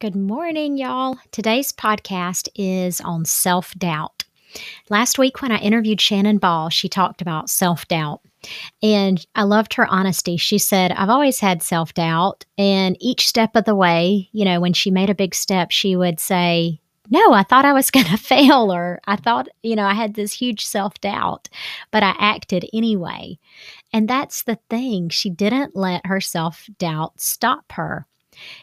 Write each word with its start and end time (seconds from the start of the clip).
Good 0.00 0.16
morning, 0.16 0.78
y'all. 0.78 1.18
Today's 1.30 1.74
podcast 1.74 2.48
is 2.54 3.02
on 3.02 3.26
self 3.26 3.74
doubt. 3.74 4.24
Last 4.88 5.18
week, 5.18 5.42
when 5.42 5.52
I 5.52 5.58
interviewed 5.58 6.00
Shannon 6.00 6.38
Ball, 6.38 6.70
she 6.70 6.88
talked 6.88 7.20
about 7.20 7.50
self 7.50 7.86
doubt. 7.86 8.22
And 8.82 9.22
I 9.34 9.42
loved 9.42 9.74
her 9.74 9.86
honesty. 9.86 10.38
She 10.38 10.56
said, 10.56 10.92
I've 10.92 11.10
always 11.10 11.40
had 11.40 11.62
self 11.62 11.92
doubt. 11.92 12.46
And 12.56 12.96
each 12.98 13.28
step 13.28 13.54
of 13.54 13.66
the 13.66 13.74
way, 13.74 14.30
you 14.32 14.46
know, 14.46 14.58
when 14.58 14.72
she 14.72 14.90
made 14.90 15.10
a 15.10 15.14
big 15.14 15.34
step, 15.34 15.70
she 15.70 15.96
would 15.96 16.18
say, 16.18 16.80
no, 17.10 17.34
I 17.34 17.42
thought 17.42 17.66
I 17.66 17.74
was 17.74 17.90
going 17.90 18.06
to 18.06 18.16
fail, 18.16 18.72
or 18.72 19.02
I 19.06 19.16
thought, 19.16 19.48
you 19.62 19.76
know, 19.76 19.84
I 19.84 19.92
had 19.92 20.14
this 20.14 20.32
huge 20.32 20.64
self 20.64 20.98
doubt, 21.02 21.50
but 21.90 22.02
I 22.02 22.14
acted 22.18 22.64
anyway. 22.72 23.38
And 23.92 24.08
that's 24.08 24.44
the 24.44 24.58
thing. 24.70 25.10
She 25.10 25.28
didn't 25.28 25.76
let 25.76 26.06
her 26.06 26.22
self 26.22 26.70
doubt 26.78 27.20
stop 27.20 27.72
her. 27.72 28.06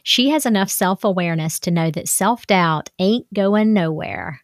She 0.03 0.30
has 0.30 0.45
enough 0.45 0.70
self 0.70 1.03
awareness 1.03 1.59
to 1.61 1.72
know 1.72 1.92
that 1.92 2.08
self 2.08 2.47
doubt 2.47 2.89
ain't 3.00 3.31
going 3.33 3.73
nowhere. 3.73 4.42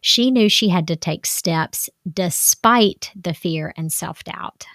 She 0.00 0.30
knew 0.30 0.48
she 0.48 0.68
had 0.68 0.88
to 0.88 0.96
take 0.96 1.26
steps 1.26 1.90
despite 2.10 3.12
the 3.14 3.34
fear 3.34 3.72
and 3.76 3.92
self 3.92 4.24
doubt. 4.24 4.66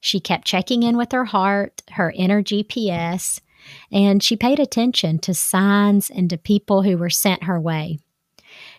She 0.00 0.20
kept 0.20 0.46
checking 0.46 0.82
in 0.82 0.96
with 0.96 1.12
her 1.12 1.24
heart, 1.24 1.82
her 1.92 2.12
inner 2.12 2.42
GPS, 2.42 3.40
and 3.90 4.22
she 4.22 4.36
paid 4.36 4.60
attention 4.60 5.18
to 5.20 5.34
signs 5.34 6.10
and 6.10 6.30
to 6.30 6.38
people 6.38 6.82
who 6.82 6.96
were 6.96 7.10
sent 7.10 7.44
her 7.44 7.60
way. 7.60 7.98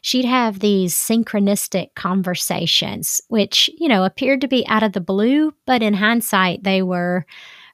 She'd 0.02 0.26
have 0.26 0.60
these 0.60 0.96
synchronistic 0.96 1.94
conversations, 1.96 3.22
which, 3.28 3.70
you 3.78 3.88
know, 3.88 4.04
appeared 4.04 4.42
to 4.42 4.48
be 4.48 4.66
out 4.68 4.84
of 4.84 4.94
the 4.94 5.02
blue, 5.02 5.54
but 5.66 5.84
in 5.84 5.94
hindsight, 5.94 6.64
they 6.64 6.82
were 6.82 7.26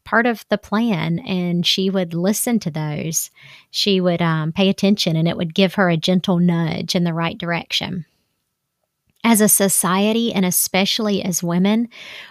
part 0.05 0.25
of 0.25 0.45
the 0.49 0.57
plan 0.57 1.19
and 1.19 1.65
she 1.65 1.89
would 1.89 2.13
listen 2.13 2.59
to 2.59 2.71
those. 2.71 3.29
She 3.71 3.99
would 3.99 4.21
um, 4.21 4.53
pay 4.53 4.69
attention 4.69 5.15
and 5.15 5.27
it 5.27 5.35
would 5.35 5.53
give 5.53 5.73
her 5.73 5.89
a 5.89 5.97
gentle 5.97 6.39
nudge 6.39 6.95
in 6.95 7.03
the 7.03 7.13
right 7.13 7.37
direction. 7.37 8.05
As 9.27 9.41
a 9.41 9.49
society, 9.49 10.31
and 10.31 10.45
especially 10.45 11.23
as 11.23 11.41
women, 11.41 11.89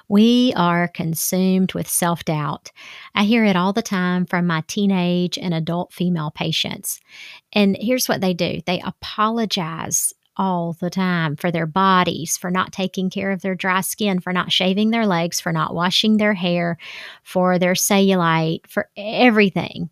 we 0.08 0.52
are 0.54 0.86
consumed 0.86 1.74
with 1.74 1.88
self 1.88 2.24
doubt. 2.24 2.70
I 3.16 3.24
hear 3.24 3.44
it 3.44 3.56
all 3.56 3.72
the 3.72 3.82
time 3.82 4.26
from 4.26 4.46
my 4.46 4.62
teenage 4.68 5.36
and 5.36 5.52
adult 5.52 5.92
female 5.92 6.30
patients. 6.30 7.00
And 7.52 7.76
here's 7.80 8.08
what 8.08 8.20
they 8.20 8.32
do 8.32 8.60
they 8.64 8.78
apologize 8.78 10.14
all 10.36 10.72
the 10.74 10.90
time 10.90 11.36
for 11.36 11.50
their 11.50 11.66
bodies, 11.66 12.36
for 12.36 12.50
not 12.50 12.72
taking 12.72 13.10
care 13.10 13.30
of 13.30 13.42
their 13.42 13.54
dry 13.54 13.80
skin, 13.80 14.20
for 14.20 14.32
not 14.32 14.52
shaving 14.52 14.90
their 14.90 15.06
legs, 15.06 15.40
for 15.40 15.52
not 15.52 15.74
washing 15.74 16.16
their 16.16 16.34
hair, 16.34 16.78
for 17.22 17.58
their 17.58 17.74
cellulite, 17.74 18.66
for 18.66 18.88
everything. 18.96 19.90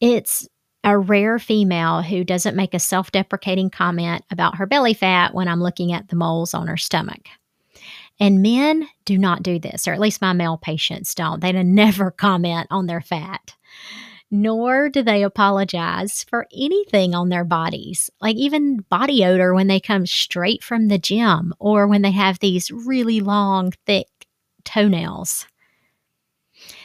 It's 0.00 0.48
a 0.82 0.98
rare 0.98 1.38
female 1.38 2.02
who 2.02 2.24
doesn't 2.24 2.56
make 2.56 2.74
a 2.74 2.78
self 2.78 3.10
deprecating 3.10 3.70
comment 3.70 4.24
about 4.30 4.56
her 4.56 4.66
belly 4.66 4.94
fat 4.94 5.34
when 5.34 5.48
I'm 5.48 5.62
looking 5.62 5.92
at 5.92 6.08
the 6.08 6.16
moles 6.16 6.54
on 6.54 6.66
her 6.66 6.76
stomach. 6.76 7.26
And 8.20 8.42
men 8.42 8.88
do 9.04 9.18
not 9.18 9.42
do 9.42 9.58
this, 9.58 9.88
or 9.88 9.92
at 9.92 10.00
least 10.00 10.20
my 10.20 10.32
male 10.32 10.58
patients 10.58 11.14
don't. 11.14 11.40
They 11.40 11.52
never 11.62 12.10
comment 12.10 12.68
on 12.70 12.86
their 12.86 13.00
fat 13.00 13.54
nor 14.30 14.88
do 14.88 15.02
they 15.02 15.22
apologize 15.22 16.24
for 16.28 16.46
anything 16.52 17.14
on 17.14 17.28
their 17.28 17.44
bodies, 17.44 18.10
like 18.20 18.36
even 18.36 18.78
body 18.88 19.24
odor 19.24 19.54
when 19.54 19.68
they 19.68 19.80
come 19.80 20.06
straight 20.06 20.62
from 20.62 20.88
the 20.88 20.98
gym 20.98 21.54
or 21.58 21.86
when 21.86 22.02
they 22.02 22.10
have 22.10 22.38
these 22.38 22.70
really 22.70 23.20
long, 23.20 23.72
thick 23.86 24.08
toenails. 24.64 25.46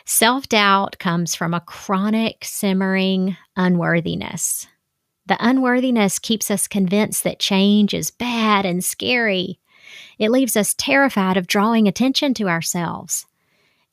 Self 0.06 0.50
doubt 0.50 1.00
comes 1.00 1.36
from 1.36 1.54
a 1.54 1.62
chronic, 1.62 2.44
simmering 2.44 3.38
unworthiness. 3.56 4.68
The 5.28 5.38
unworthiness 5.40 6.18
keeps 6.18 6.50
us 6.50 6.68
convinced 6.68 7.24
that 7.24 7.40
change 7.40 7.94
is 7.94 8.10
bad 8.10 8.66
and 8.66 8.84
scary. 8.84 9.60
It 10.18 10.32
leaves 10.32 10.58
us 10.58 10.74
terrified 10.74 11.38
of 11.38 11.48
drawing 11.48 11.88
attention 11.88 12.34
to 12.36 12.50
ourselves. 12.50 13.26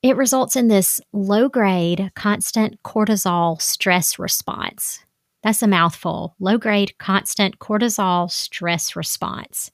It 0.02 0.16
results 0.16 0.56
in 0.56 0.68
this 0.68 1.00
low 1.12 1.48
grade, 1.48 2.12
constant 2.14 2.82
cortisol 2.82 3.60
stress 3.60 4.18
response. 4.18 5.00
That's 5.42 5.62
a 5.62 5.68
mouthful. 5.68 6.34
Low 6.38 6.58
grade, 6.58 6.96
constant 6.98 7.58
cortisol 7.58 8.30
stress 8.30 8.96
response. 8.96 9.70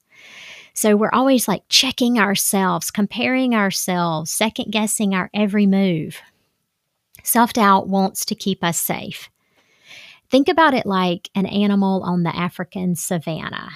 So 0.75 0.97
we're 0.97 1.12
always 1.12 1.49
like 1.49 1.65
checking 1.69 2.19
ourselves, 2.19 2.91
comparing 2.91 3.55
ourselves, 3.55 4.32
second 4.32 4.71
guessing 4.71 5.15
our 5.15 5.31
every 5.34 5.66
move. 5.66 6.21
Self 7.22 7.53
doubt 7.53 7.88
wants 7.88 8.25
to 8.27 8.34
keep 8.34 8.65
us 8.65 8.78
safe. 8.78 9.28
Think 10.31 10.49
about 10.49 10.75
it 10.75 10.87
like 10.87 11.28
an 11.34 11.47
animal 11.47 12.03
on 12.05 12.22
the 12.22 12.34
African 12.34 12.94
savannah. 12.97 13.71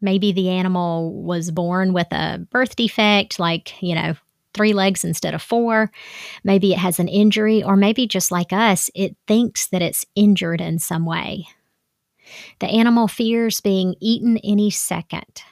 Maybe 0.00 0.32
the 0.32 0.48
animal 0.48 1.12
was 1.22 1.50
born 1.50 1.92
with 1.92 2.08
a 2.12 2.46
birth 2.50 2.76
defect, 2.76 3.38
like, 3.38 3.82
you 3.82 3.94
know, 3.94 4.14
three 4.56 4.72
legs 4.72 5.04
instead 5.04 5.34
of 5.34 5.42
four. 5.42 5.90
Maybe 6.42 6.72
it 6.72 6.78
has 6.78 6.98
an 6.98 7.08
injury, 7.08 7.62
or 7.62 7.76
maybe 7.76 8.06
just 8.06 8.32
like 8.32 8.52
us, 8.52 8.90
it 8.94 9.16
thinks 9.26 9.68
that 9.68 9.82
it's 9.82 10.04
injured 10.16 10.60
in 10.60 10.78
some 10.78 11.04
way. 11.04 11.46
The 12.58 12.66
animal 12.66 13.06
fears 13.06 13.60
being 13.60 13.94
eaten 14.00 14.38
any 14.38 14.70
second. 14.70 15.42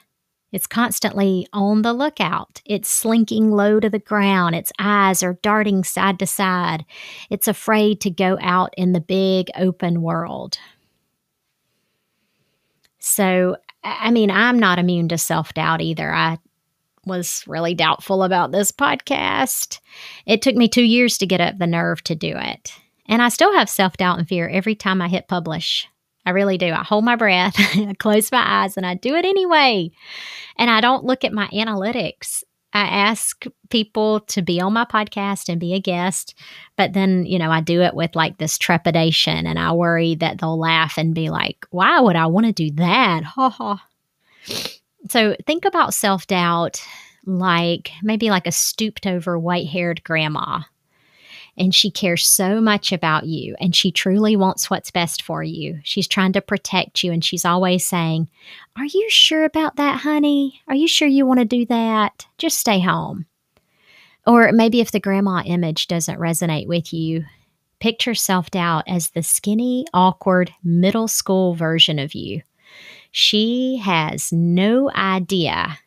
It's 0.51 0.67
constantly 0.67 1.47
on 1.51 1.81
the 1.81 1.91
lookout. 1.91 2.61
It's 2.65 2.89
slinking 2.89 3.51
low 3.51 3.79
to 3.79 3.89
the 3.89 3.99
ground. 3.99 4.55
Its 4.55 4.71
eyes 4.79 5.21
are 5.21 5.37
darting 5.41 5.83
side 5.83 6.17
to 6.19 6.27
side. 6.27 6.85
It's 7.29 7.47
afraid 7.47 7.99
to 8.01 8.09
go 8.09 8.37
out 8.39 8.73
in 8.77 8.93
the 8.93 9.01
big 9.01 9.49
open 9.57 10.01
world. 10.01 10.57
So, 12.99 13.57
I 13.83 14.11
mean, 14.11 14.31
I'm 14.31 14.57
not 14.57 14.79
immune 14.79 15.09
to 15.09 15.17
self 15.17 15.53
doubt 15.53 15.81
either. 15.81 16.13
I 16.13 16.37
was 17.05 17.43
really 17.47 17.73
doubtful 17.73 18.23
about 18.23 18.51
this 18.51 18.71
podcast. 18.71 19.79
It 20.25 20.41
took 20.41 20.55
me 20.55 20.67
two 20.67 20.83
years 20.83 21.17
to 21.19 21.27
get 21.27 21.41
up 21.41 21.57
the 21.57 21.67
nerve 21.67 22.03
to 22.03 22.15
do 22.15 22.33
it. 22.35 22.73
And 23.07 23.21
I 23.21 23.29
still 23.29 23.53
have 23.53 23.69
self 23.69 23.97
doubt 23.97 24.19
and 24.19 24.27
fear 24.27 24.47
every 24.49 24.75
time 24.75 25.01
I 25.01 25.07
hit 25.07 25.27
publish. 25.27 25.87
I 26.25 26.31
really 26.31 26.57
do. 26.57 26.71
I 26.71 26.83
hold 26.83 27.05
my 27.05 27.15
breath, 27.15 27.55
I 27.59 27.93
close 27.99 28.31
my 28.31 28.43
eyes, 28.63 28.77
and 28.77 28.85
I 28.85 28.95
do 28.95 29.15
it 29.15 29.25
anyway. 29.25 29.91
And 30.57 30.69
I 30.69 30.81
don't 30.81 31.05
look 31.05 31.23
at 31.23 31.33
my 31.33 31.47
analytics. 31.47 32.43
I 32.73 32.87
ask 32.87 33.45
people 33.69 34.19
to 34.21 34.41
be 34.41 34.59
on 34.59 34.73
my 34.73 34.83
podcast 34.83 35.47
and 35.47 35.61
be 35.61 35.73
a 35.75 35.79
guest, 35.79 36.35
but 36.75 36.91
then, 36.91 37.25
you 37.25 37.39
know, 37.39 37.49
I 37.49 37.61
do 37.61 37.81
it 37.81 37.93
with 37.93 38.17
like 38.17 38.37
this 38.37 38.57
trepidation 38.57 39.47
and 39.47 39.57
I 39.57 39.71
worry 39.71 40.15
that 40.15 40.39
they'll 40.39 40.59
laugh 40.59 40.97
and 40.97 41.15
be 41.15 41.29
like, 41.29 41.65
why 41.69 42.01
would 42.01 42.17
I 42.17 42.25
want 42.25 42.47
to 42.47 42.51
do 42.51 42.71
that? 42.71 43.23
Ha 43.23 43.49
ha. 43.49 43.87
So 45.09 45.35
think 45.45 45.65
about 45.65 45.93
self 45.93 46.27
doubt 46.27 46.83
like 47.25 47.91
maybe 48.03 48.29
like 48.29 48.45
a 48.47 48.51
stooped 48.51 49.07
over 49.07 49.37
white 49.39 49.67
haired 49.67 50.03
grandma. 50.03 50.61
And 51.57 51.73
she 51.73 51.89
cares 51.89 52.27
so 52.27 52.59
much 52.59 52.91
about 52.91 53.25
you 53.27 53.55
and 53.61 53.73
she 53.73 53.89
truly 53.89 54.35
wants 54.35 54.69
what's 54.69 54.91
best 54.91 55.21
for 55.21 55.41
you. 55.41 55.79
She's 55.83 56.07
trying 56.07 56.33
to 56.33 56.41
protect 56.41 57.01
you 57.01 57.13
and 57.13 57.23
she's 57.23 57.45
always 57.45 57.87
saying, 57.87 58.29
Are 58.77 58.85
you 58.85 59.07
sure 59.09 59.45
about 59.45 59.77
that, 59.77 60.01
honey? 60.01 60.61
Are 60.67 60.75
you 60.75 60.87
sure 60.87 61.07
you 61.07 61.25
want 61.25 61.39
to 61.39 61.45
do 61.45 61.65
that? 61.67 62.25
Just 62.37 62.59
stay 62.59 62.81
home. 62.81 63.25
Or 64.27 64.51
maybe 64.51 64.81
if 64.81 64.91
the 64.91 64.99
grandma 64.99 65.43
image 65.45 65.87
doesn't 65.87 66.19
resonate 66.19 66.67
with 66.67 66.91
you, 66.91 67.23
Picture 67.79 68.15
self 68.15 68.49
doubt 68.49 68.85
as 68.87 69.09
the 69.09 69.21
skinny, 69.21 69.85
awkward 69.93 70.51
middle 70.63 71.07
school 71.07 71.53
version 71.55 71.99
of 71.99 72.15
you. 72.15 72.41
She 73.17 73.77
has 73.77 74.33
no 74.33 74.91
idea 74.91 75.79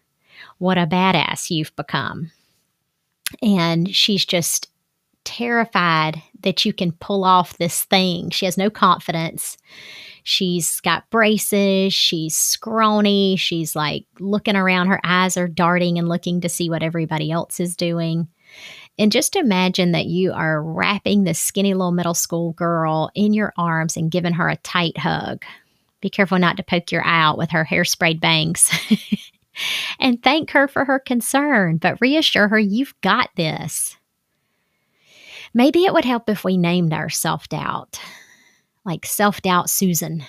what 0.56 0.78
a 0.78 0.86
badass 0.86 1.50
you've 1.50 1.76
become. 1.76 2.30
And 3.42 3.94
she's 3.94 4.24
just 4.24 4.70
terrified 5.24 6.22
that 6.40 6.64
you 6.64 6.72
can 6.72 6.92
pull 6.92 7.26
off 7.26 7.58
this 7.58 7.84
thing. 7.84 8.30
She 8.30 8.46
has 8.46 8.56
no 8.56 8.70
confidence. 8.70 9.58
She's 10.22 10.80
got 10.80 11.10
braces. 11.10 11.92
She's 11.92 12.34
scrawny. 12.34 13.36
She's 13.36 13.76
like 13.76 14.06
looking 14.18 14.56
around. 14.56 14.86
Her 14.86 15.00
eyes 15.04 15.36
are 15.36 15.48
darting 15.48 15.98
and 15.98 16.08
looking 16.08 16.40
to 16.40 16.48
see 16.48 16.70
what 16.70 16.82
everybody 16.82 17.30
else 17.30 17.60
is 17.60 17.76
doing. 17.76 18.26
And 18.98 19.12
just 19.12 19.36
imagine 19.36 19.92
that 19.92 20.06
you 20.06 20.32
are 20.32 20.62
wrapping 20.62 21.24
this 21.24 21.38
skinny 21.38 21.74
little 21.74 21.92
middle 21.92 22.14
school 22.14 22.52
girl 22.54 23.10
in 23.14 23.34
your 23.34 23.52
arms 23.58 23.98
and 23.98 24.10
giving 24.10 24.32
her 24.32 24.48
a 24.48 24.56
tight 24.56 24.96
hug. 24.96 25.44
Be 26.00 26.10
careful 26.10 26.38
not 26.38 26.56
to 26.56 26.62
poke 26.62 26.92
your 26.92 27.04
eye 27.04 27.22
out 27.22 27.38
with 27.38 27.50
her 27.50 27.64
hairsprayed 27.64 28.20
bangs. 28.20 28.70
and 30.00 30.22
thank 30.22 30.50
her 30.50 30.68
for 30.68 30.84
her 30.84 30.98
concern, 30.98 31.78
but 31.78 32.00
reassure 32.00 32.48
her 32.48 32.58
you've 32.58 32.94
got 33.00 33.30
this. 33.36 33.96
Maybe 35.54 35.84
it 35.84 35.94
would 35.94 36.04
help 36.04 36.28
if 36.28 36.44
we 36.44 36.56
named 36.56 36.92
our 36.92 37.08
self 37.08 37.48
doubt, 37.48 38.00
like 38.84 39.06
self 39.06 39.42
doubt 39.42 39.70
Susan. 39.70 40.24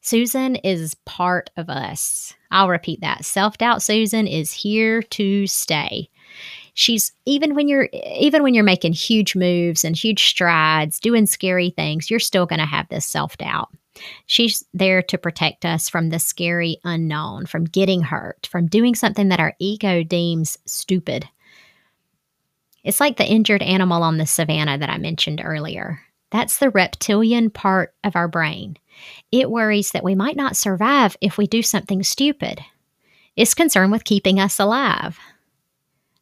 Susan 0.00 0.56
is 0.56 0.94
part 1.04 1.50
of 1.56 1.68
us. 1.68 2.34
I'll 2.50 2.68
repeat 2.68 3.00
that. 3.00 3.24
Self 3.24 3.58
doubt 3.58 3.82
Susan 3.82 4.26
is 4.26 4.52
here 4.52 5.02
to 5.02 5.46
stay 5.46 6.10
she's 6.76 7.12
even 7.24 7.54
when 7.54 7.66
you're 7.66 7.88
even 7.92 8.44
when 8.44 8.54
you're 8.54 8.62
making 8.62 8.92
huge 8.92 9.34
moves 9.34 9.84
and 9.84 9.96
huge 9.96 10.28
strides, 10.28 11.00
doing 11.00 11.26
scary 11.26 11.70
things, 11.70 12.08
you're 12.10 12.20
still 12.20 12.46
going 12.46 12.60
to 12.60 12.66
have 12.66 12.88
this 12.88 13.04
self-doubt. 13.04 13.70
She's 14.26 14.64
there 14.74 15.02
to 15.02 15.18
protect 15.18 15.64
us 15.64 15.88
from 15.88 16.10
the 16.10 16.18
scary 16.18 16.78
unknown, 16.84 17.46
from 17.46 17.64
getting 17.64 18.02
hurt, 18.02 18.46
from 18.50 18.66
doing 18.66 18.94
something 18.94 19.28
that 19.28 19.40
our 19.40 19.54
ego 19.58 20.02
deems 20.02 20.58
stupid. 20.66 21.28
It's 22.84 23.00
like 23.00 23.16
the 23.16 23.26
injured 23.26 23.62
animal 23.62 24.02
on 24.02 24.18
the 24.18 24.26
savannah 24.26 24.78
that 24.78 24.90
I 24.90 24.98
mentioned 24.98 25.40
earlier. 25.44 26.00
That's 26.30 26.58
the 26.58 26.70
reptilian 26.70 27.50
part 27.50 27.94
of 28.04 28.16
our 28.16 28.28
brain. 28.28 28.76
It 29.32 29.50
worries 29.50 29.90
that 29.92 30.04
we 30.04 30.14
might 30.14 30.36
not 30.36 30.56
survive 30.56 31.16
if 31.20 31.38
we 31.38 31.46
do 31.46 31.62
something 31.62 32.02
stupid. 32.02 32.60
It's 33.36 33.54
concerned 33.54 33.92
with 33.92 34.04
keeping 34.04 34.40
us 34.40 34.58
alive. 34.58 35.18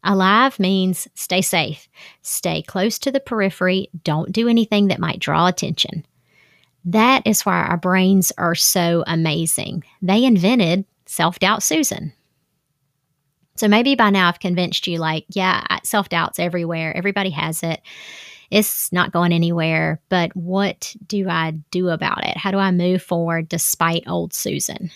Alive 0.03 0.59
means 0.59 1.09
stay 1.15 1.41
safe, 1.41 1.89
stay 2.23 2.61
close 2.61 2.99
to 2.99 3.11
the 3.11 3.21
periphery, 3.21 3.89
don't 4.03 4.33
do 4.33 4.49
anything 4.49 4.89
that 4.89 5.01
might 5.01 5.19
draw 5.19 5.47
attention. 5.47 6.05
That 6.85 7.27
is 7.27 7.47
why 7.47 7.63
our 7.63 7.77
brains 7.77 8.33
are 8.37 8.55
so 8.55 9.05
amazing. 9.07 9.85
They 10.03 10.25
invented 10.25 10.85
self 11.07 11.39
doubt 11.39 11.63
Susan. 11.63 12.13
So 13.57 13.69
maybe 13.69 13.95
by 13.95 14.11
now 14.11 14.29
I've 14.29 14.41
convinced 14.41 14.87
you, 14.87 14.99
like, 14.99 15.25
yeah, 15.29 15.65
self 15.85 16.09
doubt's 16.09 16.39
everywhere. 16.39 16.97
Everybody 16.97 17.31
has 17.31 17.63
it. 17.63 17.81
It's 18.51 18.93
not 18.93 19.13
going 19.13 19.33
anywhere. 19.33 20.01
But 20.09 20.35
what 20.37 20.95
do 21.07 21.29
I 21.29 21.53
do 21.71 21.89
about 21.89 22.27
it? 22.27 22.37
How 22.37 22.51
do 22.51 22.59
I 22.59 22.71
move 22.71 23.03
forward 23.03 23.49
despite 23.49 24.09
old 24.09 24.35
Susan? 24.35 24.91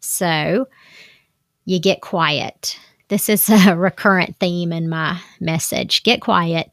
So 0.00 0.66
you 1.64 1.78
get 1.78 2.00
quiet 2.00 2.78
this 3.12 3.28
is 3.28 3.50
a 3.50 3.76
recurrent 3.76 4.38
theme 4.38 4.72
in 4.72 4.88
my 4.88 5.20
message. 5.38 6.02
Get 6.02 6.22
quiet. 6.22 6.70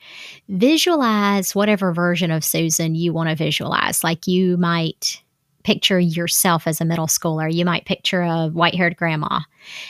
Visualize 0.47 1.53
whatever 1.53 1.91
version 1.91 2.31
of 2.31 2.45
Susan 2.45 2.95
you 2.95 3.11
want 3.11 3.27
to 3.27 3.35
visualize. 3.35 4.05
Like 4.05 4.25
you 4.25 4.55
might 4.55 5.21
picture 5.63 5.99
yourself 5.99 6.65
as 6.65 6.79
a 6.79 6.85
middle 6.85 7.07
schooler. 7.07 7.53
You 7.53 7.65
might 7.65 7.83
picture 7.83 8.21
a 8.21 8.47
white 8.47 8.73
haired 8.73 8.95
grandma 8.95 9.41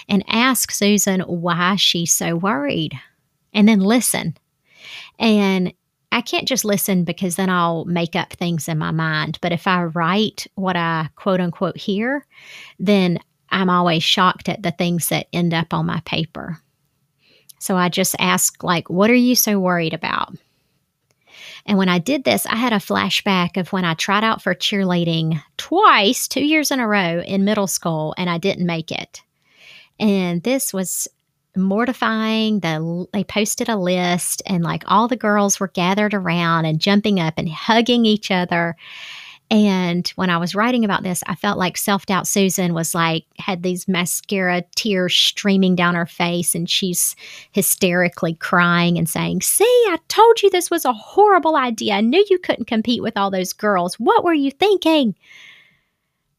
and 0.08 0.24
ask 0.28 0.72
Susan 0.72 1.20
why 1.22 1.76
she's 1.76 2.12
so 2.12 2.36
worried. 2.36 3.00
And 3.54 3.68
then 3.68 3.82
listen. 3.82 4.36
And 5.20 5.72
I 6.12 6.22
can't 6.22 6.48
just 6.48 6.66
listen 6.66 7.04
because 7.04 7.36
then 7.36 7.52
I'll 7.52 7.86
make 7.86 8.16
up 8.16 8.34
things 8.34 8.68
in 8.68 8.80
my 8.80 8.90
mind. 8.90 9.38
But 9.42 9.52
if 9.52 9.68
I 9.68 9.84
write 9.84 10.48
what 10.56 10.76
I 10.76 11.10
quote 11.16 11.42
unquote 11.42 11.78
hear, 11.78 12.26
then 12.80 13.20
I'm 13.52 13.70
always 13.70 14.04
shocked 14.04 14.50
at 14.50 14.64
the 14.64 14.72
things 14.72 15.10
that 15.10 15.28
end 15.34 15.54
up 15.54 15.74
on 15.74 15.86
my 15.86 16.02
paper. 16.02 16.60
So 17.60 17.76
I 17.76 17.90
just 17.90 18.16
ask, 18.20 18.64
like, 18.64 18.90
what 18.90 19.10
are 19.10 19.16
you 19.16 19.36
so 19.36 19.60
worried 19.60 19.94
about? 19.94 20.34
And 21.66 21.78
when 21.78 21.90
I 21.90 22.00
did 22.00 22.24
this, 22.24 22.46
I 22.46 22.56
had 22.56 22.74
a 22.74 22.78
flashback 22.78 23.58
of 23.58 23.72
when 23.72 23.86
I 23.86 23.94
tried 23.94 24.24
out 24.24 24.42
for 24.42 24.56
cheerleading 24.56 25.42
twice, 25.58 26.28
two 26.28 26.44
years 26.44 26.72
in 26.72 26.80
a 26.80 26.88
row 26.88 27.22
in 27.22 27.44
middle 27.44 27.68
school, 27.68 28.16
and 28.18 28.30
I 28.30 28.38
didn't 28.38 28.66
make 28.66 28.92
it. 28.92 29.22
And 30.00 30.42
this 30.44 30.74
was 30.74 31.08
mortifying. 31.56 32.62
The, 32.62 33.06
they 33.12 33.24
posted 33.24 33.70
a 33.70 33.76
list, 33.76 34.42
and 34.46 34.64
like 34.64 34.84
all 34.88 35.08
the 35.08 35.18
girls 35.18 35.60
were 35.60 35.68
gathered 35.68 36.14
around 36.14 36.66
and 36.66 36.80
jumping 36.80 37.20
up 37.20 37.34
and 37.38 37.50
hugging 37.50 38.06
each 38.06 38.32
other. 38.32 38.76
And 39.52 40.08
when 40.10 40.30
I 40.30 40.38
was 40.38 40.54
writing 40.54 40.86
about 40.86 41.02
this, 41.02 41.24
I 41.26 41.34
felt 41.34 41.58
like 41.58 41.76
self 41.76 42.06
doubt 42.06 42.28
Susan 42.28 42.74
was 42.76 42.94
like, 42.94 43.26
had 43.40 43.64
these 43.64 43.88
mascara 43.88 44.64
tears 44.76 45.16
streaming 45.16 45.76
down 45.76 45.96
her 45.96 46.06
face, 46.06 46.54
and 46.54 46.70
she's 46.70 47.16
hysterically 47.52 48.36
crying 48.36 48.98
and 48.98 49.10
saying, 49.10 49.42
See, 49.42 49.64
I 49.64 49.98
told 50.08 50.44
you 50.44 50.50
this 50.52 50.70
was 50.70 50.86
a 50.86 50.94
horrible 50.94 51.56
idea. 51.56 51.96
I 51.96 52.02
knew 52.02 52.24
you 52.30 52.38
couldn't 52.38 52.66
compete 52.66 53.02
with 53.02 53.18
all 53.18 53.32
those 53.32 53.54
girls. 53.54 53.96
What 53.96 54.24
were 54.24 54.34
you 54.34 54.52
thinking? 54.52 55.16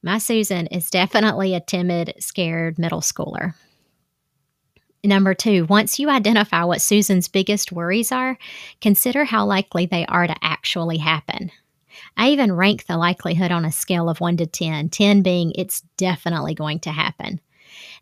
My 0.03 0.19
Susan 0.19 0.69
is 0.69 0.89
definitely 0.89 1.55
a 1.55 1.61
timid, 1.61 2.15
scared 2.21 2.79
middle 2.79 3.01
schooler. 3.01 3.55
Number 5.03 5.35
two, 5.35 5.65
once 5.67 5.99
you 5.99 6.11
identify 6.11 6.63
what 6.65 6.83
Susan's 6.83 7.27
biggest 7.27 7.73
worries 7.73 8.13
are, 8.13 8.39
consider 8.81 9.25
how 9.25 9.47
likely 9.47 9.87
they 9.87 10.07
are 10.07 10.27
to 10.27 10.37
actually 10.43 10.99
happen. 10.99 11.51
I 12.17 12.31
even 12.31 12.53
rank 12.53 12.87
the 12.87 12.97
likelihood 12.97 13.53
on 13.53 13.65
a 13.65 13.73
scale 13.73 14.09
of 14.09 14.21
1 14.21 14.37
to 14.39 14.47
10, 14.47 14.91
10 14.91 15.23
being 15.23 15.53
it's 15.55 15.83
definitely 15.97 16.55
going 16.55 16.81
to 16.81 16.91
happen. 16.91 17.41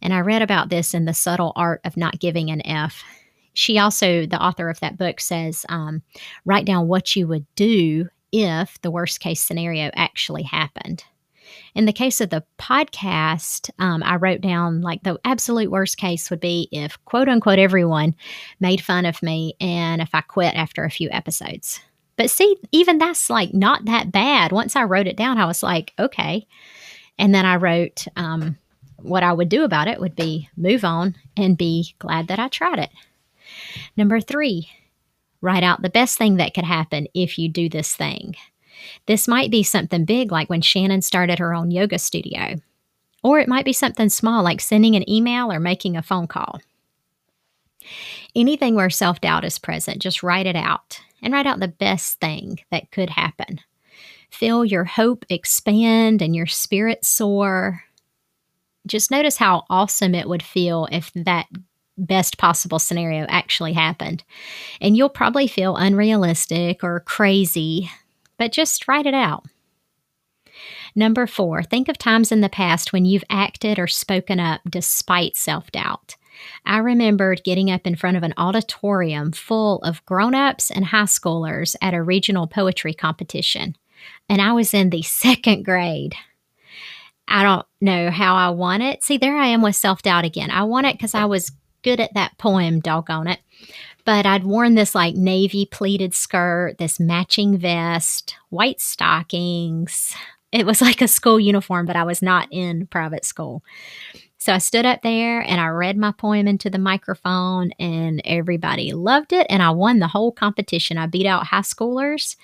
And 0.01 0.13
I 0.13 0.21
read 0.21 0.43
about 0.43 0.71
this 0.71 0.95
in 0.95 1.05
The 1.05 1.15
Subtle 1.15 1.53
Art 1.57 1.81
of 1.85 1.97
Not 1.97 2.21
Giving 2.21 2.51
an 2.51 2.67
F. 2.67 3.03
She 3.55 3.79
also, 3.79 4.27
the 4.27 4.43
author 4.43 4.71
of 4.71 4.81
that 4.81 4.99
book, 4.99 5.21
says 5.21 5.67
um, 5.69 6.03
write 6.45 6.65
down 6.65 6.89
what 6.89 7.17
you 7.17 7.27
would 7.27 7.47
do 7.55 8.09
if 8.33 8.81
the 8.83 8.91
worst 8.91 9.21
case 9.21 9.43
scenario 9.43 9.91
actually 9.95 10.43
happened. 10.43 11.05
In 11.75 11.87
the 11.87 11.93
case 11.93 12.21
of 12.21 12.31
the 12.31 12.45
podcast, 12.59 13.71
um, 13.79 14.03
I 14.03 14.17
wrote 14.17 14.41
down 14.41 14.83
like 14.83 15.03
the 15.03 15.19
absolute 15.25 15.71
worst 15.71 15.97
case 15.97 16.31
would 16.31 16.41
be 16.41 16.69
if 16.73 17.03
quote 17.05 17.29
unquote 17.29 17.59
everyone 17.59 18.15
made 18.61 18.83
fun 18.83 19.07
of 19.07 19.23
me 19.23 19.55
and 19.61 20.03
if 20.03 20.11
I 20.15 20.21
quit 20.21 20.55
after 20.55 20.85
a 20.85 20.91
few 20.91 21.09
episodes. 21.11 21.81
But 22.19 22.31
see, 22.31 22.57
even 22.73 22.99
that's 22.99 23.31
like 23.31 23.55
not 23.55 23.85
that 23.85 24.11
bad. 24.11 24.51
Once 24.51 24.75
I 24.75 24.83
wrote 24.83 25.07
it 25.07 25.17
down, 25.17 25.39
I 25.39 25.47
was 25.47 25.63
like, 25.63 25.95
okay. 26.01 26.47
And 27.17 27.33
then 27.33 27.47
I 27.47 27.57
wrote, 27.57 28.07
um, 28.17 28.59
what 28.97 29.23
I 29.23 29.33
would 29.33 29.49
do 29.49 29.63
about 29.63 29.87
it 29.87 30.01
would 30.01 30.17
be 30.17 30.51
move 30.57 30.85
on 30.85 31.15
and 31.37 31.57
be 31.57 31.95
glad 32.01 32.27
that 32.27 32.41
I 32.41 32.49
tried 32.49 32.81
it. 32.81 32.91
Number 33.97 34.21
three, 34.21 34.69
write 35.41 35.63
out 35.63 35.81
the 35.81 35.89
best 35.89 36.19
thing 36.19 36.37
that 36.37 36.55
could 36.55 36.65
happen 36.65 37.07
if 37.15 37.39
you 37.39 37.49
do 37.49 37.69
this 37.69 37.95
thing. 37.95 38.35
This 39.07 39.29
might 39.29 39.53
be 39.53 39.63
something 39.63 40.05
big, 40.05 40.33
like 40.33 40.51
when 40.51 40.61
Shannon 40.61 41.03
started 41.03 41.39
her 41.39 41.55
own 41.55 41.71
yoga 41.71 42.01
studio, 42.01 42.57
or 43.23 43.39
it 43.39 43.49
might 43.49 43.65
be 43.65 43.73
something 43.73 44.09
small, 44.09 44.43
like 44.43 44.61
sending 44.61 44.97
an 44.97 45.09
email 45.09 45.53
or 45.53 45.61
making 45.61 45.97
a 45.97 46.03
phone 46.03 46.27
call. 46.27 46.61
Anything 48.35 48.75
where 48.75 48.91
self 48.91 49.21
doubt 49.21 49.45
is 49.45 49.61
present, 49.61 50.03
just 50.03 50.25
write 50.25 50.47
it 50.47 50.57
out 50.57 51.01
and 51.23 51.33
write 51.33 51.47
out 51.47 51.61
the 51.61 51.69
best 51.69 52.21
thing 52.21 52.61
that 52.71 52.91
could 52.91 53.11
happen. 53.11 53.61
Feel 54.31 54.65
your 54.65 54.85
hope 54.85 55.25
expand 55.29 56.23
and 56.23 56.37
your 56.37 56.47
spirit 56.47 57.05
soar. 57.05 57.83
Just 58.87 59.11
notice 59.11 59.37
how 59.37 59.65
awesome 59.71 60.15
it 60.15 60.29
would 60.29 60.43
feel 60.43 60.89
if 60.91 61.11
that 61.15 61.47
best 61.97 62.39
possible 62.39 62.79
scenario 62.79 63.27
actually 63.29 63.73
happened. 63.73 64.23
And 64.81 64.97
you'll 64.97 65.09
probably 65.09 65.49
feel 65.49 65.77
unrealistic 65.77 66.85
or 66.85 67.01
crazy, 67.01 67.91
but 68.39 68.53
just 68.53 68.87
write 68.87 69.07
it 69.07 69.15
out. 69.15 69.45
Number 70.95 71.27
four, 71.27 71.63
think 71.63 71.89
of 71.89 71.99
times 71.99 72.33
in 72.33 72.41
the 72.41 72.49
past 72.49 72.93
when 72.93 73.05
you've 73.05 73.25
acted 73.31 73.79
or 73.79 73.87
spoken 73.87 74.41
up 74.41 74.61
despite 74.69 75.37
self 75.37 75.71
doubt. 75.71 76.17
I 76.65 76.79
remembered 76.79 77.45
getting 77.45 77.71
up 77.71 77.87
in 77.87 77.97
front 77.97 78.17
of 78.17 78.23
an 78.23 78.35
auditorium 78.37 79.33
full 79.33 79.79
of 79.79 80.05
grown 80.07 80.35
ups 80.35 80.71
and 80.71 80.87
high 80.87 81.03
schoolers 81.03 81.77
at 81.81 81.95
a 81.95 82.03
regional 82.03 82.47
poetry 82.47 82.95
competition. 82.95 83.77
And 84.29 84.41
I 84.41 84.53
was 84.53 84.75
in 84.75 84.91
the 84.91 85.03
second 85.03 85.65
grade. 85.65 86.15
I 87.27 87.43
don't 87.43 87.67
know 87.81 88.11
how 88.11 88.35
I 88.35 88.51
won 88.51 88.81
it. 88.81 89.05
See, 89.05 89.19
there 89.19 89.37
I 89.37 89.49
am 89.49 89.63
with 89.63 89.77
self 89.77 90.03
doubt 90.03 90.25
again. 90.25 90.51
I 90.51 90.65
won 90.65 90.85
it 90.85 90.95
because 90.95 91.15
I 91.15 91.27
was 91.27 91.53
good 91.83 92.01
at 92.01 92.15
that 92.15 92.37
poem, 92.39 92.81
doggone 92.81 93.29
it. 93.29 93.41
But 94.05 94.25
I'd 94.25 94.45
worn 94.45 94.75
this 94.75 94.95
like 94.95 95.15
navy 95.15 95.67
pleated 95.67 96.15
skirt, 96.15 96.79
this 96.79 96.99
matching 96.99 97.59
vest, 97.59 98.37
white 98.49 98.81
stockings. 98.81 100.15
It 100.51 100.65
was 100.65 100.81
like 100.81 101.03
a 101.03 101.09
school 101.09 101.39
uniform, 101.39 101.85
but 101.85 101.97
I 101.97 102.05
was 102.05 102.23
not 102.23 102.49
in 102.51 102.87
private 102.87 103.27
school. 103.27 103.63
So 104.49 104.55
I 104.55 104.59
stood 104.59 104.87
up 104.87 105.03
there 105.03 105.43
and 105.43 105.61
I 105.61 105.67
read 105.67 105.99
my 105.99 106.11
poem 106.11 106.49
into 106.49 106.71
the 106.71 106.79
microphone, 106.79 107.71
and 107.79 108.23
everybody 108.25 108.95
loved 108.95 109.35
it. 109.35 109.47
And 109.51 109.63
I 109.63 109.69
won 109.69 109.99
the 109.99 110.09
whole 110.09 110.33
competition. 110.33 110.97
I 110.97 111.05
beat 111.05 111.27
out 111.27 111.49
high 111.49 111.61
schoolers. 111.61 112.35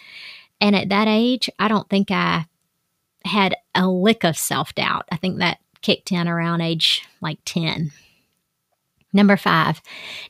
And 0.61 0.77
at 0.77 0.91
that 0.91 1.09
age, 1.09 1.49
I 1.59 1.67
don't 1.67 1.89
think 1.89 2.11
I 2.11 2.45
had 3.25 3.57
a 3.75 3.89
lick 3.89 4.23
of 4.23 4.37
self 4.37 4.75
doubt. 4.75 5.07
I 5.11 5.17
think 5.17 5.39
that 5.39 5.61
kicked 5.81 6.13
in 6.13 6.29
around 6.29 6.61
age 6.61 7.09
like 7.23 7.39
10. 7.47 7.91
Number 9.15 9.39
five, 9.39 9.81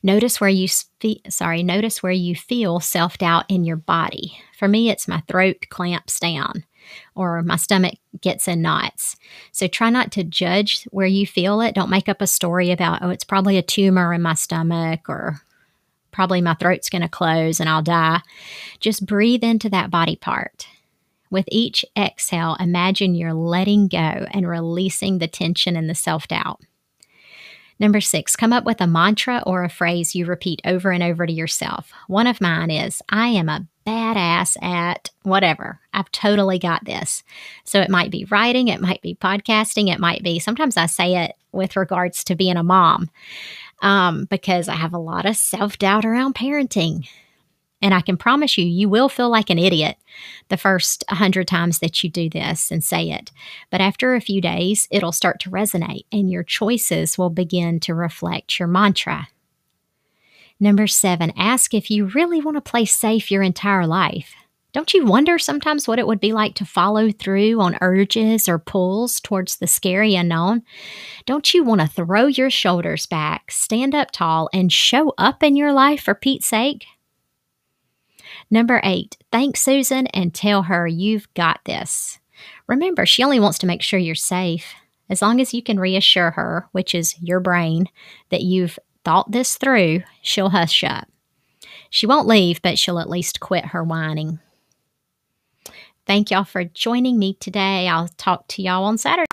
notice 0.01 0.41
where 0.41 0.51
you 0.51 0.69
spe- 0.69 1.29
sorry, 1.29 1.65
notice 1.65 2.05
where 2.05 2.13
you 2.13 2.37
feel 2.37 2.79
self 2.79 3.19
doubt 3.19 3.47
in 3.49 3.65
your 3.65 3.79
body. 3.79 4.39
For 4.57 4.69
me, 4.69 4.91
it's 4.91 5.09
my 5.09 5.25
throat 5.27 5.67
clamps 5.71 6.21
down 6.21 6.67
or 7.15 7.43
my 7.43 7.57
stomach 7.57 7.95
gets 8.21 8.49
in 8.49 8.63
knots. 8.63 9.17
So 9.53 9.67
try 9.67 9.91
not 9.91 10.13
to 10.13 10.25
judge 10.25 10.85
where 10.91 11.07
you 11.07 11.27
feel 11.27 11.61
it. 11.61 11.75
Don't 11.75 11.91
make 11.91 12.09
up 12.09 12.21
a 12.21 12.27
story 12.27 12.71
about, 12.71 13.03
oh, 13.03 13.11
it's 13.11 13.25
probably 13.25 13.57
a 13.57 13.63
tumor 13.63 14.13
in 14.13 14.23
my 14.23 14.35
stomach 14.35 15.09
or 15.09 15.41
probably 16.13 16.41
my 16.41 16.55
throat's 16.55 16.89
going 16.89 17.03
to 17.03 17.09
close 17.09 17.61
and 17.61 17.69
I'll 17.69 17.83
die. 17.83 18.21
Just 18.81 19.05
breathe 19.05 19.45
into 19.45 19.69
that 19.71 19.91
body 19.91 20.17
part. 20.17 20.67
With 21.31 21.47
each 21.51 21.85
exhale, 21.99 22.57
imagine 22.61 23.17
you're 23.17 23.35
letting 23.35 23.89
go 23.89 23.99
and 23.99 24.49
releasing 24.49 25.19
the 25.19 25.27
tension 25.27 25.77
and 25.77 25.91
the 25.91 25.95
self 25.95 26.29
doubt. 26.29 26.61
Number 27.81 28.01
six, 28.01 28.37
come 28.37 28.53
up 28.53 28.65
with 28.65 28.81
a 28.81 28.87
mantra 28.87 29.43
or 29.45 29.65
a 29.65 29.69
phrase 29.69 30.15
you 30.15 30.27
repeat 30.27 30.63
over 30.65 30.93
and 30.93 31.03
over 31.03 31.27
to 31.27 31.33
yourself. 31.33 31.91
One 32.07 32.29
of 32.29 32.41
mine 32.41 32.71
is, 32.71 33.03
I 33.09 33.29
am 33.29 33.49
a 33.49 33.67
badass 33.85 34.63
at 34.63 35.11
whatever. 35.25 35.81
I've 35.93 36.11
totally 36.13 36.59
got 36.59 36.85
this. 36.85 37.25
So 37.65 37.81
it 37.81 37.91
might 37.91 38.11
be 38.11 38.27
writing, 38.27 38.69
it 38.69 38.81
might 38.81 39.03
be 39.03 39.17
podcasting, 39.17 39.93
it 39.93 39.99
might 39.99 40.23
be, 40.23 40.39
sometimes 40.39 40.77
I 40.77 40.87
say 40.87 41.25
it 41.25 41.35
with 41.51 41.77
regards 41.77 42.23
to 42.25 42.37
being 42.37 42.57
a 42.57 42.63
mom 42.63 43.11
um, 43.83 44.27
because 44.27 44.69
I 44.69 44.75
have 44.75 44.95
a 44.95 44.99
lot 44.99 45.27
of 45.27 45.37
self 45.37 45.79
doubt 45.79 46.05
around 46.05 46.35
parenting. 46.35 47.09
And 47.83 47.93
I 47.93 48.01
can 48.01 48.17
promise 48.17 48.57
you, 48.57 48.65
you 48.65 48.89
will 48.89 49.11
feel 49.11 49.29
like 49.29 49.51
an 49.51 49.59
idiot 49.59 49.97
the 50.49 50.57
first 50.57 51.05
100 51.09 51.47
times 51.47 51.81
that 51.81 52.03
you 52.03 52.09
do 52.09 52.31
this 52.31 52.71
and 52.71 52.83
say 52.83 53.11
it. 53.11 53.31
But 53.71 53.83
after 53.83 54.15
a 54.15 54.23
few 54.23 54.41
days, 54.41 54.89
it'll 54.91 55.13
start 55.13 55.39
to 55.41 55.51
resonate 55.51 56.07
and 56.11 56.31
your 56.31 56.45
choices 56.45 57.19
will 57.19 57.29
begin 57.29 57.81
to 57.81 57.95
reflect 57.95 58.59
your 58.59 58.69
mantra. 58.69 59.29
Number 60.59 60.87
seven, 60.87 61.33
ask 61.37 61.75
if 61.75 61.91
you 61.91 62.07
really 62.07 62.41
want 62.41 62.57
to 62.57 62.63
play 62.63 62.87
safe 62.87 63.31
your 63.31 63.43
entire 63.43 63.87
life. 63.87 64.35
Don't 64.75 64.93
you 64.93 65.07
wonder 65.07 65.39
sometimes 65.39 65.87
what 65.87 66.01
it 66.01 66.07
would 66.09 66.19
be 66.19 66.33
like 66.33 66.57
to 66.57 66.65
follow 66.65 67.13
through 67.13 67.61
on 67.61 67.79
urges 67.81 68.49
or 68.49 68.59
pulls 68.59 69.21
towards 69.21 69.57
the 69.57 69.69
scary 69.69 70.17
unknown? 70.17 70.63
Don't 71.27 71.55
you 71.55 71.63
want 71.63 71.81
to 71.81 71.87
throw 71.87 72.27
your 72.27 72.51
shoulders 72.51 73.07
back, 73.07 73.53
stand 73.53 73.95
up 73.95 74.11
tall, 74.11 74.51
and 74.53 74.73
show 74.73 75.15
up 75.17 75.45
in 75.45 75.55
your 75.55 75.73
life 75.73 76.03
for 76.03 76.13
Pete's 76.13 76.49
sake? 76.49 76.87
Number 78.51 78.81
eight, 78.83 79.17
thank 79.31 79.57
Susan 79.57 80.09
and 80.09 80.35
tell 80.35 80.63
her 80.63 80.89
you've 80.89 81.33
got 81.35 81.61
this. 81.67 82.19
Remember, 82.67 83.07
she 83.07 83.23
only 83.23 83.39
wants 83.39 83.59
to 83.61 83.69
make 83.69 83.81
sure 83.81 84.01
you're 84.01 84.17
safe. 84.17 84.75
As 85.09 85.23
long 85.23 85.41
as 85.41 85.55
you 85.55 85.63
can 85.63 85.79
reassure 85.79 86.33
her, 86.33 86.69
which 86.73 86.97
is 86.97 87.15
your 87.21 87.39
brain, 87.39 87.87
that 88.31 88.43
you've 88.43 88.81
thought 89.05 89.31
this 89.31 89.57
through, 89.57 90.03
she'll 90.21 90.51
hush 90.51 90.83
up. 90.83 91.07
She 91.91 92.09
won't 92.09 92.27
leave, 92.27 92.61
but 92.61 92.77
she'll 92.77 92.99
at 92.99 93.09
least 93.09 93.39
quit 93.39 93.67
her 93.67 93.85
whining. 93.85 94.41
Thank 96.07 96.31
y'all 96.31 96.45
for 96.45 96.65
joining 96.65 97.19
me 97.19 97.35
today. 97.35 97.89
I'll 97.89 98.09
talk 98.09 98.47
to 98.49 98.63
y'all 98.63 98.85
on 98.85 98.99
Saturday. 98.99 99.27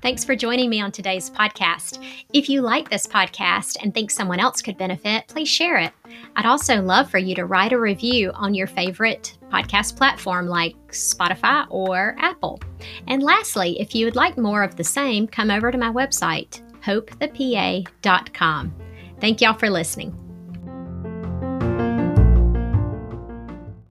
Thanks 0.00 0.22
for 0.22 0.36
joining 0.36 0.68
me 0.68 0.82
on 0.82 0.92
today's 0.92 1.30
podcast. 1.30 2.04
If 2.34 2.50
you 2.50 2.60
like 2.60 2.90
this 2.90 3.06
podcast 3.06 3.78
and 3.82 3.94
think 3.94 4.10
someone 4.10 4.38
else 4.38 4.60
could 4.60 4.76
benefit, 4.76 5.26
please 5.28 5.48
share 5.48 5.78
it. 5.78 5.92
I'd 6.36 6.44
also 6.44 6.82
love 6.82 7.10
for 7.10 7.16
you 7.16 7.34
to 7.36 7.46
write 7.46 7.72
a 7.72 7.80
review 7.80 8.30
on 8.34 8.52
your 8.52 8.66
favorite 8.66 9.38
podcast 9.48 9.96
platform 9.96 10.46
like 10.46 10.76
Spotify 10.88 11.66
or 11.70 12.16
Apple. 12.18 12.60
And 13.08 13.22
lastly, 13.22 13.80
if 13.80 13.94
you 13.94 14.04
would 14.04 14.14
like 14.14 14.36
more 14.36 14.62
of 14.62 14.76
the 14.76 14.84
same, 14.84 15.26
come 15.26 15.50
over 15.50 15.72
to 15.72 15.78
my 15.78 15.90
website, 15.90 16.60
hopethepa.com. 16.82 18.74
Thank 19.20 19.40
y'all 19.40 19.54
for 19.54 19.70
listening. 19.70 20.23